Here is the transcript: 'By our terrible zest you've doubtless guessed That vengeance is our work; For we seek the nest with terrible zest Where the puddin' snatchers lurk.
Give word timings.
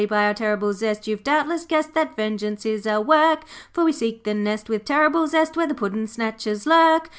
'By 0.09 0.25
our 0.25 0.33
terrible 0.33 0.73
zest 0.73 1.05
you've 1.05 1.23
doubtless 1.23 1.63
guessed 1.63 1.93
That 1.93 2.15
vengeance 2.15 2.65
is 2.65 2.87
our 2.87 2.99
work; 2.99 3.41
For 3.71 3.83
we 3.83 3.91
seek 3.91 4.23
the 4.23 4.33
nest 4.33 4.67
with 4.67 4.83
terrible 4.83 5.27
zest 5.27 5.55
Where 5.55 5.67
the 5.67 5.75
puddin' 5.75 6.07
snatchers 6.07 6.65
lurk. 6.65 7.09